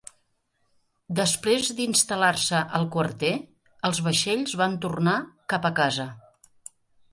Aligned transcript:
Després 1.19 1.69
d'instal·lar-se 1.79 2.63
al 2.79 2.89
quarter, 2.97 3.31
els 3.91 4.01
vaixells 4.09 4.59
van 4.65 4.81
tornar 4.89 5.17
cap 5.55 5.71
a 5.73 5.75
casa. 5.85 6.11